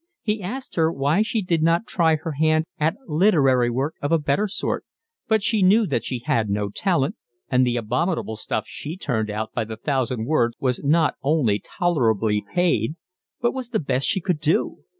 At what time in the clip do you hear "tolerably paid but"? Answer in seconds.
11.59-13.53